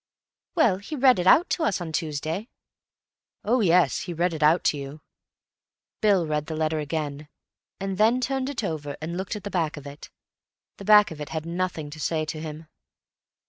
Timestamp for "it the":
9.85-10.85